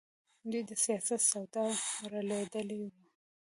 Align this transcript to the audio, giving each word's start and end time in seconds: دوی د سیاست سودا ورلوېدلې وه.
دوی 0.49 0.63
د 0.69 0.71
سیاست 0.83 1.19
سودا 1.29 1.65
ورلوېدلې 2.03 2.77
وه. 2.81 2.89